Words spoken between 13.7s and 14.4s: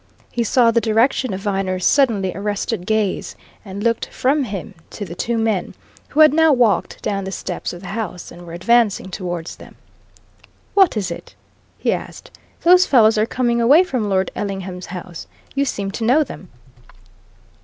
from Lord